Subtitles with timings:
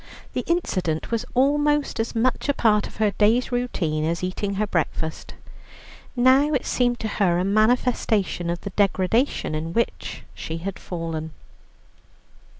[0.33, 4.65] The incident was almost as much a part of her day's routine as eating her
[4.65, 5.35] breakfast.
[6.15, 11.33] Now it seemed to her a manifestation of the degradation into which she had fallen.